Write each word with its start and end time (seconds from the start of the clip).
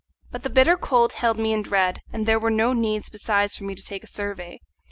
But 0.31 0.41
the 0.41 0.49
bitter 0.49 0.77
cold 0.77 1.13
held 1.13 1.37
me 1.37 1.53
in 1.53 1.61
dread, 1.61 2.01
and 2.11 2.25
there 2.25 2.39
was 2.39 2.53
no 2.53 2.73
need 2.73 3.03
besides 3.11 3.55
for 3.55 3.65
me 3.65 3.75
to 3.75 3.83
take 3.85 4.03
a 4.03 4.07
survey. 4.07 4.59